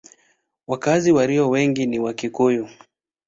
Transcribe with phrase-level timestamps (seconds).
[0.67, 2.67] Wakazi walio wengi ni Wakikuyu.